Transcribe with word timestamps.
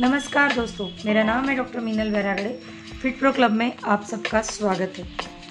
नमस्कार 0.00 0.52
दोस्तों, 0.54 0.86
मेरा 1.06 1.22
नाम 1.22 1.48
है 1.48 1.54
doctor 1.56 1.80
Meenal 1.80 2.10
Vairagade 2.10 2.50
fit 3.02 3.18
pro 3.18 3.30
club 3.32 3.52
में 3.52 3.72
आप 3.84 4.02
सबका 4.02 4.40
स्वागत 4.42 4.92
है। 4.98 5.04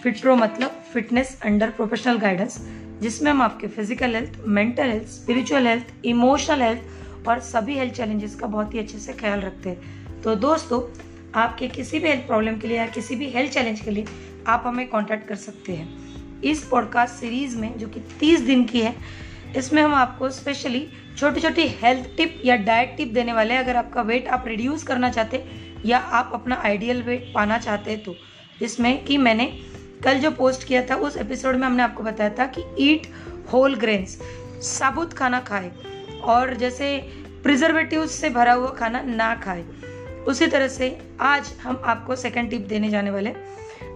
फिट 0.03 0.21
प्रो 0.21 0.35
मतलब 0.35 0.83
फिटनेस 0.93 1.37
अंडर 1.45 1.69
प्रोफेशनल 1.69 2.17
गाइडेंस, 2.17 2.57
जिसमें 3.01 3.29
हम 3.31 3.41
आपके 3.41 3.67
physical 3.67 4.15
health 4.15 4.37
mental 4.47 4.89
health 4.89 5.07
spiritual 5.07 5.67
health 5.67 6.05
emotional 6.05 6.61
health 6.61 7.27
और 7.27 7.39
सभी 7.39 7.77
हेल्थ 7.77 7.93
चैलेंजेस 7.93 8.35
का 8.35 8.47
बहुत 8.47 8.73
ही 8.73 8.79
अच्छे 8.79 8.99
से 8.99 9.13
ख्याल 9.13 9.41
रखते 9.41 9.69
हैं। 9.69 10.21
तो 10.21 10.35
दोस्तों, 10.37 10.81
आपके 11.35 11.67
किसी 11.67 11.99
भी 11.99 12.09
हेल्थ 12.09 12.25
प्रॉब्लम 12.27 12.57
के 12.57 12.67
लिए 12.67 12.77
या 12.77 12.87
किसी 12.87 13.15
भी 13.15 13.29
हेल्थ 13.29 13.51
चैलेंज 13.53 13.81
के 13.81 13.91
लिए 13.91 14.05
आप 14.47 14.63
हमें 14.67 14.87
कॉन्टैक्ट 14.87 15.27
कर 15.27 15.35
सकते 15.35 15.73
हैं। 15.73 16.41
इस 16.41 16.63
पॉडकास्ट 16.63 17.15
सीरीज़ 17.15 17.57
में, 17.57 17.77
जो 17.77 17.87
कि 17.87 17.99
तीस 18.19 18.39
दिन 18.41 18.63
की 18.65 18.81
है 18.81 18.95
इसमें 19.55 19.81
हम 19.81 19.93
आपको 19.93 20.29
स्पेशली 20.29 20.87
छोटी 21.17 21.41
छोटी 21.41 21.67
हेल्थ 21.67 22.07
टिप 22.17 22.41
या 22.45 22.55
डाइट 22.55 22.95
टिप 22.97 23.13
देने 23.13 23.33
वाले 23.33 23.53
हैं। 23.53 23.63
अगर 23.63 23.75
आपका 23.75 24.01
वेट 24.01 24.27
आप 24.27 24.43
रिड्यूस 24.47 24.83
करना 24.83 25.09
चाहते 25.09 25.43
या 25.85 25.97
आप 25.97 26.31
अपना 26.33 26.61
आइडियल 26.65 27.01
वेट 27.03 27.31
पाना 27.35 27.57
चाहते 27.57 27.95
तो। 27.97 28.15
जिसमें 28.59 29.05
कि 29.05 29.17
मैंने 29.17 29.45
कल 30.03 30.19
जो 30.19 30.31
पोस्ट 30.31 30.63
किया 30.63 30.81
था, 30.81 30.95
उस 30.95 31.17
एपिसोड 31.17 31.55
में 31.55 31.67
हमने 31.67 31.83
आपको 31.83 32.03
बताया 32.03 32.29
था 32.29 32.45
कि 32.45 32.63
ईट 32.79 33.07
होल 33.53 33.75
ग्रेन्स 33.75 34.17
साबुत 34.61 35.13
खाना 35.13 35.39
खाए 35.39 35.71
और 36.23 36.53
जैसे 36.53 36.97
प्रिजर्वेटिव 37.43 38.05
से 38.05 38.29
भरा 38.29 38.53
हुआ 38.53 38.69
खाना 38.69 39.01
ना 39.01 39.35
खाए। 39.35 39.65
उसी 40.27 40.47
तरह 40.47 40.67
से 40.67 40.97
आज 41.21 41.53
हम 41.63 41.81
आपको 41.85 42.15
सेकेंड 42.15 42.49
टिप 42.49 42.61
देने 42.61 42.89
जाने 42.89 43.11
वाले 43.11 43.33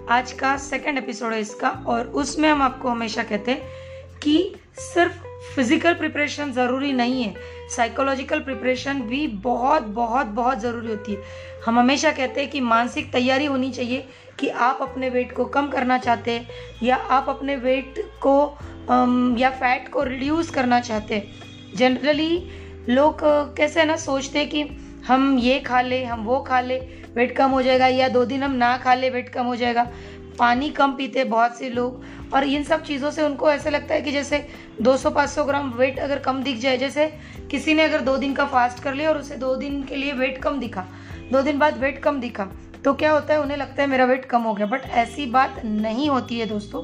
आज 0.09 0.31
का 0.31 0.57
सेकेंड 0.57 0.97
एपिसोड 0.97 1.33
है 1.33 1.39
इसका 1.39 1.69
और 1.69 2.07
उसमें 2.07 2.49
हम 2.49 2.61
आपको 2.61 2.89
हमेशा 2.89 3.23
कहते 3.23 3.51
हैं 3.51 3.61
कि 4.23 4.55
सिर्फ़ 4.77 5.30
फ़िज़िकल 5.55 5.93
प्रिपरेशन 5.93 6.51
ज़रूरी 6.51 6.91
नहीं 6.93 7.23
है। 7.23 7.33
साइकोलॉजिकल 7.69 8.39
प्रिपरेशन 8.39 9.01
भी 9.01 9.25
बहुत 9.43 9.83
बहुत 9.83 10.27
बहुत 10.27 10.59
ज़रूरी 10.59 10.87
होती 10.87 11.13
है। 11.13 11.21
हम 11.65 11.79
हमेशा 11.79 12.11
कहते 12.11 12.41
हैं 12.41 12.49
कि 12.49 12.59
मानसिक 12.61 13.11
तैयारी 13.13 13.45
होनी 13.45 13.71
चाहिए 13.71 14.07
कि 14.39 14.49
आप 14.49 14.79
अपने 14.81 15.09
वेट 15.09 15.35
को 15.35 15.45
कम 15.47 15.67
करना 15.67 15.97
चाहते 15.97 16.31
हैं 16.31 16.47
या 16.83 16.95
आप 16.95 17.29
अपने 17.29 17.55
वेट 17.57 17.99
को 18.25 18.35
या 19.39 19.49
फैट 19.51 19.91
को 19.93 20.03
रिड्यूस 20.03 20.49
करना 20.49 20.79
चाहते 20.79 21.15
हैं। 21.15 21.75
जनरली 21.75 22.47
लोग 22.89 23.19
कैसे 23.57 23.83
ना 23.85 23.95
सोचते 23.97 24.39
हैं 24.39 24.49
कि 24.49 24.63
हम 25.07 25.37
ये 25.39 25.59
खा 25.59 25.81
ले, 25.81 26.03
हम 26.03 26.23
वो 26.23 26.39
खा 26.39 26.59
ले 26.61 26.79
वेट 27.15 27.35
कम 27.37 27.49
हो 27.51 27.61
जाएगा 27.61 27.87
या 27.87 28.07
दो 28.09 28.23
दिन 28.25 28.43
हम 28.43 28.51
ना 28.53 28.75
खा 28.77 28.93
ले 28.93 29.09
वेट 29.09 29.29
कम 29.29 29.45
हो 29.45 29.55
जाएगा। 29.55 29.87
पानी 30.41 30.69
कम 30.71 30.91
पीते 30.91 31.23
बहुत 31.25 31.57
से 31.57 31.69
लोग, 31.69 32.03
और 32.33 32.43
इन 32.45 32.63
सब 32.63 32.83
चीज़ों 32.83 33.11
से 33.11 33.23
उनको 33.23 33.49
ऐसा 33.51 33.69
लगता 33.69 33.93
है 33.93 34.01
कि 34.01 34.11
जैसे 34.11 34.45
200-500 34.81 35.45
ग्राम 35.45 35.69
वेट 35.71 35.99
अगर 35.99 36.19
कम 36.19 36.41
दिख 36.43 36.57
जाए, 36.59 36.77
जैसे 36.77 37.05
किसी 37.51 37.73
ने 37.73 37.83
अगर 37.83 38.01
दो 38.01 38.17
दिन 38.17 38.33
का 38.33 38.45
फास्ट 38.47 38.83
कर 38.83 38.93
लिया 38.93 39.09
और 39.09 39.17
उसे 39.17 39.35
दो 39.37 39.55
दिन 39.55 39.81
के 39.83 39.95
लिए 39.95 40.13
वेट 40.13 40.37
कम 40.43 40.59
दिखा, 40.59 40.85
दो 41.31 41.41
दिन 41.41 41.59
बाद 41.59 41.77
वेट 41.77 41.99
कम 42.03 42.19
दिखा 42.19 42.47
तो 42.83 42.93
क्या 42.93 43.11
होता 43.11 43.33
है, 43.33 43.41
उन्हें 43.41 43.57
लगता 43.57 43.81
है 43.81 43.87
मेरा 43.89 44.05
वेट 44.05 44.25
कम 44.25 44.41
हो 44.41 44.53
गया। 44.53 44.65
बट 44.67 44.85
ऐसी 44.95 45.25
बात 45.27 45.61
नहीं 45.65 46.09
होती 46.09 46.39
है 46.39 46.45
दोस्तों। 46.45 46.81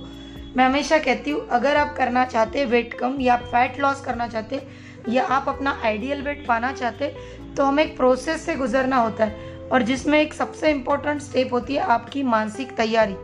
मैं 0.58 0.66
हमेशा 0.66 0.98
कहती 1.00 1.32
हूँ, 1.32 1.48
अगर 1.50 1.78
आप 1.78 1.96
करना 1.98 2.26
चाहते 2.26 2.66
वेट 2.66 2.94
कम 2.94 3.16
या 3.22 3.36
फैट 3.38 3.80
लॉस 3.80 4.02
करना 4.02 4.28
चाहते 4.28 4.62
या 5.10 5.24
आप 5.26 5.50
अपना 5.50 5.80
आइडियल 5.86 6.22
वेट 6.22 6.46
पाना 6.48 6.72
चाहते 6.74 7.14
तो 7.58 7.64
हमें 7.64 7.84
एक 7.84 7.96
प्रोसेस 7.98 8.42
से 8.42 8.56
गुजरना 8.56 8.98
होता 8.98 9.26
है, 9.26 9.68
और 9.72 9.84
जिसमें 9.84 10.20
एक 10.22 10.34
सबसे 10.34 10.72
इम्पोर्टेंट 10.72 11.22
स्टेप 11.22 11.54
होती 11.54 11.76
है 11.76 11.82
आपकी 11.90 12.24
मानसिक 12.26 12.76
तैयारी। 12.78 13.16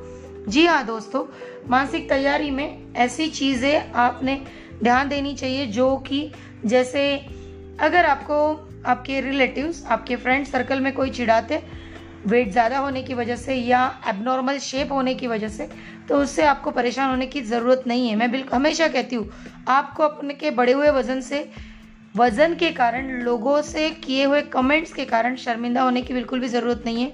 जी 0.45 0.65
हाँ 0.65 0.83
दोस्तों 0.85 1.23
मानसिक 1.69 2.07
तैयारी 2.09 2.49
में 2.51 2.93
ऐसी 2.95 3.27
चीज़ें 3.27 3.91
आपने 3.91 4.35
ध्यान 4.83 5.09
देनी 5.09 5.33
चाहिए 5.35 5.65
जो 5.67 5.95
कि 6.07 6.19
जैसे 6.65 7.03
अगर 7.81 8.05
आपको 8.05 8.35
आपके 8.85 9.19
रिलेटिव्स 9.21 9.83
आपके 9.85 10.15
फ्रेंड 10.15 10.45
सर्कल 10.45 10.79
में 10.79 10.91
कोई 10.93 11.09
चिढ़ाते 11.09 11.61
वेट 12.27 12.51
ज़्यादा 12.51 12.77
होने 12.77 13.03
की 13.03 13.13
वजह 13.13 13.35
से 13.35 13.55
या 13.55 13.85
एबनॉर्मल 14.09 14.57
शेप 14.59 14.91
होने 14.91 15.13
की 15.15 15.27
वजह 15.27 15.47
से 15.49 15.69
तो 16.09 16.17
उससे 16.17 16.43
आपको 16.45 16.71
परेशान 16.71 17.09
होने 17.09 17.27
की 17.27 17.41
ज़रूरत 17.43 17.83
नहीं 17.87 18.09
है। 18.09 18.15
मैं 18.15 18.31
बिल्कुल 18.31 18.53
हमेशा 18.53 18.87
कहती 18.87 19.15
हूँ, 19.15 19.29
आपको 19.67 20.03
अपने 20.03 20.33
के 20.33 20.51
बढ़े 20.51 20.73
हुए 20.73 20.89
वज़न 20.91 21.21
से, 21.21 21.47
वज़न 22.15 22.55
के 22.55 22.71
कारण, 22.71 23.11
लोगों 23.23 23.61
से 23.61 23.89
किए 24.03 24.23
हुए 24.25 24.41
कमेंट्स 24.53 24.93
के 24.93 25.05
कारण 25.05 25.35
शर्मिंदा 25.35 25.81
होने 25.81 26.01
की 26.01 26.13
बिल्कुल 26.13 26.39
भी 26.39 26.47
ज़रूरत 26.47 26.83
नहीं 26.85 27.03
है। 27.03 27.11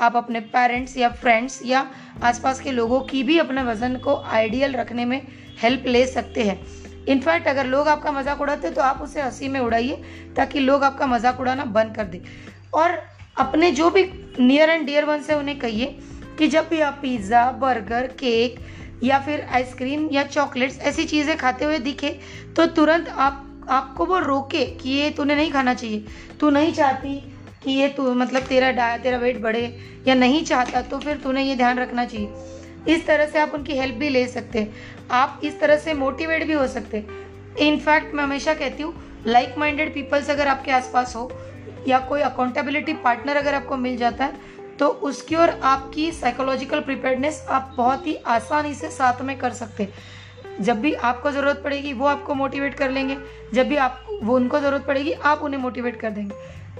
आप 0.00 0.16
अपने 0.16 0.40
पेरेंट्स 0.52 0.96
या 0.96 1.08
फ्रेंड्स 1.10 1.60
या 1.64 1.86
आसपास 2.22 2.60
के 2.60 2.70
लोगों 2.72 3.00
की 3.02 3.22
भी 3.22 3.38
अपने 3.38 3.62
वज़न 3.62 3.96
को 3.96 4.16
आइडियल 4.16 4.76
रखने 4.76 5.04
में 5.04 5.20
हेल्प 5.62 5.86
ले 5.86 6.06
सकते 6.06 6.44
हैं। 6.44 6.60
इनफैक्ट 7.06 7.48
अगर 7.48 7.66
लोग 7.66 7.88
आपका 7.88 8.12
मज़ाक 8.12 8.40
उड़ाते 8.40 8.70
तो 8.70 8.82
आप 8.82 9.00
उसे 9.02 9.22
हँसी 9.22 9.48
में 9.48 9.60
उड़ाइए, 9.60 10.02
ताकि 10.36 10.60
लोग 10.60 10.84
आपका 10.84 11.06
मज़ाक 11.06 11.40
उड़ाना 11.40 11.64
बंद 11.66 11.94
कर 11.96 12.04
दे। 12.04 12.22
और 12.74 12.98
अपने 13.36 13.70
जो 13.72 13.90
भी 13.90 14.04
नियर 14.40 14.70
एंड 14.70 14.86
डियर 14.86 15.04
वन 15.04 15.22
से 15.22 15.34
उन्हें 15.34 15.58
कहिए 15.58 15.98
कि 16.38 16.48
जब 16.48 16.68
भी 16.68 16.80
आप 16.80 16.98
पिज़्ज़ा 17.02 17.50
बर्गर 17.52 18.06
केक 18.18 18.60
या 19.04 19.18
फिर 19.18 19.46
आइसक्रीम 19.52 20.08
या 20.12 20.22
चॉकलेट्स 20.24 20.78
ऐसी 20.80 21.04
चीज़ें 21.04 21.36
खाते 21.36 21.64
हुए 21.64 21.78
दिखे 21.78 22.18
तो 22.56 22.66
तुरंत 22.68 23.08
आप, 23.08 23.64
आपको 23.68 24.04
वो 24.06 24.18
रोके 24.18 24.64
कि 24.76 24.90
ये 24.90 25.10
तूने 25.10 25.34
नहीं 25.36 25.50
खाना 25.52 25.74
चाहिए। 25.74 26.04
तू 26.40 26.50
नहीं 26.50 26.72
चाहती 26.72 27.20
कि 27.64 27.70
ये 27.70 27.88
तू 27.88 28.12
मतलब 28.14 28.42
तेरा 28.42 28.70
डाया 28.72 28.96
तेरा 28.98 29.18
वेट 29.18 29.40
बढ़े 29.42 29.64
या 30.06 30.14
नहीं 30.14 30.44
चाहता 30.44 30.82
तो 30.82 30.98
फिर 30.98 31.16
तूने 31.16 31.42
ये 31.42 31.56
ध्यान 31.56 31.78
रखना 31.78 32.04
चाहिए। 32.04 32.94
इस 32.94 33.06
तरह 33.06 33.26
से 33.26 33.38
आप 33.38 33.54
उनकी 33.54 33.76
हेल्प 33.78 33.94
भी 33.94 34.08
ले 34.08 34.26
सकते 34.28 34.66
आप 35.10 35.40
इस 35.44 35.58
तरह 35.60 35.76
से 35.76 35.94
मोटिवेट 35.94 36.46
भी 36.46 36.52
हो 36.52 36.66
सकते 36.66 37.04
इनफैक्ट 37.60 38.14
मैं 38.14 38.24
हमेशा 38.24 38.54
कहती 38.54 38.82
हूँ 38.82 38.94
लाइक 39.26 39.54
माइंडेड 39.58 39.92
पीपल्स 39.94 40.30
अगर 40.30 40.48
आपके 40.48 40.70
आसपास 40.72 41.14
हो, 41.16 41.30
या 41.88 41.98
कोई 41.98 42.20
अकाउंटेबिलिटी 42.20 42.92
पार्टनर 42.94 43.36
अगर 43.36 43.54
आपको 43.54 43.76
मिल 43.76 43.96
जाता 43.96 44.24
है 44.24 44.50
तो 44.78 44.88
उसकी 44.88 45.34
और 45.34 45.50
आपकी 45.64 46.10
साइकोलॉजिकल 46.12 46.80
प्रिपेयर्डनेस 46.80 47.44
आप 47.48 47.74
बहुत 47.76 48.06
ही 48.06 48.14
आसानी 48.28 48.74
से 48.74 48.90
साथ 48.90 49.22
में 49.22 49.36
कर 49.38 49.50
सकते 49.52 49.88
जब 50.60 50.80
भी 50.80 50.92
आपको 50.94 51.30
ज़रूरत 51.30 51.60
पड़ेगी, 51.64 51.92
वो 51.92 52.06
आपको 52.06 52.34
मोटिवेट 52.34 52.74
कर 52.74 52.90
लेंगे। 52.90 53.16
जब 53.54 53.68
भी 53.68 53.76
आप, 53.76 54.04
वो 54.22 54.34
उनको 54.36 54.58
ज़रूरत 54.60 54.84
पड़ेगी, 54.86 55.12
आप 55.12 55.42
उन्हें 55.42 55.60
मोटिवेट 55.60 55.96
कर 56.00 56.10
देंगे। 56.10 56.34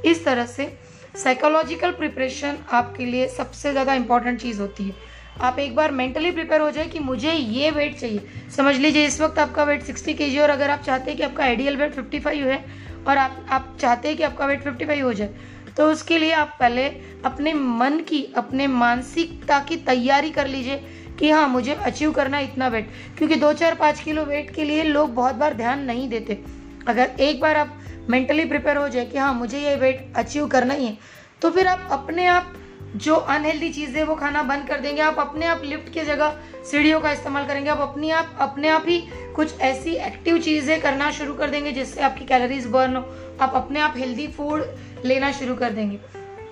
इस 0.04 0.24
तरह 0.24 0.46
से 0.46 0.72
साइकोलॉजिकल 1.14 1.90
प्रिपरेशन 1.92 2.58
आपके 2.72 3.06
लिए 3.06 3.26
सबसे 3.28 3.70
ज़्यादा 3.72 3.94
इंपॉर्टेंट 3.94 4.40
चीज़ 4.40 4.60
होती 4.60 4.84
है। 4.84 4.94
आप 5.40 5.58
एक 5.58 5.74
बार 5.76 5.90
मेंटली 5.90 6.30
प्रिपेयर 6.30 6.60
हो 6.60 6.70
जाए 6.70 6.86
कि 6.88 6.98
मुझे 6.98 7.32
ये 7.32 7.70
वेट 7.70 7.98
चाहिए। 7.98 8.20
समझ 8.56 8.74
लीजिए, 8.76 9.06
इस 9.06 9.20
वक्त 9.20 9.38
आपका 9.38 9.64
वेट 9.64 9.82
60 9.84 10.14
के 10.14 10.38
और 10.38 10.50
अगर 10.50 10.70
आप 10.70 10.82
चाहते 10.82 11.10
हैं 11.10 11.16
कि 11.16 11.22
आपका 11.22 11.44
आइडियल 11.44 11.76
वेट 11.76 11.94
55 11.94 12.50
है 12.50 12.64
और 13.08 13.18
आप 13.18 13.46
आप 13.50 13.76
चाहते 13.80 14.08
हैं 14.08 14.16
कि 14.16 14.22
आपका 14.22 14.46
वेट 14.46 14.64
55 14.64 15.02
हो 15.02 15.12
जाए 15.12 15.34
तो 15.76 15.90
उसके 15.92 16.18
लिए 16.18 16.32
आप 16.32 16.56
पहले 16.60 16.86
अपने 17.24 17.52
मन 17.52 17.98
की, 18.08 18.22
अपने 18.36 18.66
मानसिकता 18.66 19.58
की 19.60 19.76
तैयारी 19.82 20.30
कर 20.30 20.48
लीजिए 20.48 20.76
कि 21.18 21.30
हाँ 21.30 21.46
मुझे 21.48 21.74
अचीव 21.74 22.12
करना 22.12 22.38
इतना 22.40 22.68
वेट 22.68 22.90
क्योंकि 23.18 23.36
दो 23.36 23.52
चार 23.52 23.74
पाँच 23.74 24.00
किलो 24.00 24.24
वेट 24.24 24.54
के 24.54 24.64
लिए 24.64 24.82
लोग 24.84 25.14
बहुत 25.14 25.34
बार 25.34 25.54
ध्यान 25.54 25.84
नहीं 25.84 26.08
देते। 26.08 26.38
अगर 26.88 27.10
एक 27.20 27.40
बार 27.40 27.56
आप 27.56 27.78
मेंटली 28.10 28.44
प्रिपेयर 28.44 28.76
हो 28.76 28.88
जाए 28.88 29.06
कि 29.06 29.18
हाँ 29.18 29.32
मुझे 29.34 29.58
ये 29.60 29.76
वेट 29.76 30.12
अचीव 30.16 30.46
करना 30.46 30.74
ही 30.74 30.86
है 30.86 30.96
तो 31.42 31.50
फिर 31.50 31.66
आप 31.66 31.88
अपने 31.92 32.26
आप 32.26 32.52
जो 32.96 33.14
अनहेल्दी 33.14 33.68
चीज़ें 33.72 34.02
वो 34.04 34.14
खाना 34.14 34.42
बंद 34.42 34.66
कर 34.68 34.80
देंगे। 34.80 35.00
आप 35.02 35.18
अपने 35.18 35.46
आप 35.46 35.62
लिफ्ट 35.64 35.92
की 35.92 36.00
जगह 36.00 36.36
सीढ़ियों 36.70 37.00
का 37.00 37.12
इस्तेमाल 37.12 37.46
करेंगे। 37.46 37.70
आप 37.70 37.80
अपनी 37.80 38.10
आप, 38.10 38.36
अपने 38.40 38.68
आप 38.68 38.84
ही 38.88 38.98
कुछ 39.36 39.60
ऐसी 39.60 39.94
एक्टिव 39.98 40.38
चीज़ें 40.38 40.80
करना 40.80 41.10
शुरू 41.10 41.34
कर 41.34 41.50
देंगे 41.50 41.72
जिससे 41.72 42.00
आपकी 42.00 42.24
कैलोरीज 42.24 42.66
बर्न 42.66 42.96
हो। 42.96 43.02
आप 43.40 43.52
अपने 43.54 43.80
आप 43.80 43.94
हेल्दी 43.96 44.26
फ़ूड 44.28 44.64
लेना 45.04 45.32
शुरू 45.32 45.54
कर 45.54 45.70
देंगे। 45.70 45.98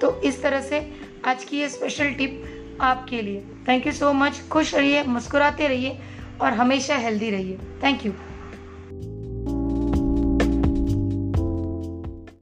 तो 0.01 0.21
इस 0.23 0.43
तरह 0.43 0.61
से 0.61 0.81
आज 1.27 1.45
की 1.45 1.59
ये 1.59 1.69
स्पेशल 1.69 2.13
टिप 2.15 2.79
आपके 2.81 3.23
लिए। 3.23 3.45
थैंक 3.69 3.87
यू 3.87 3.93
सो 3.93 4.13
मच 4.15 4.41
खुश 4.51 4.75
रहिए, 4.75 5.03
मुस्कुराते 5.05 5.69
रहिए 5.69 5.99
और 6.41 6.53
हमेशा 6.55 6.97
हेल्दी 6.97 7.31
रहिए। 7.31 7.59
Thank 7.83 8.07
you 8.07 8.13